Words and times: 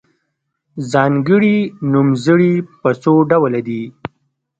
ځانګړي 0.91 1.57
نومځري 1.91 2.53
په 2.81 2.89
څو 3.03 3.13
ډوله 3.29 3.59
دي. 3.67 3.83